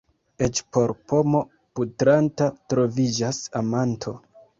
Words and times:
Eĉ 0.45 0.59
por 0.77 0.93
pomo 1.11 1.41
putranta 1.79 2.47
troviĝas 2.73 3.43
amanto. 3.61 4.15